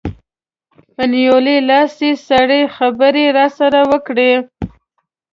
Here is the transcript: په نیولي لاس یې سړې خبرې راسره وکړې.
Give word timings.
په 0.95 1.03
نیولي 1.13 1.57
لاس 1.69 1.93
یې 2.05 2.11
سړې 2.27 2.61
خبرې 2.75 3.25
راسره 3.37 3.79
وکړې. 3.91 4.31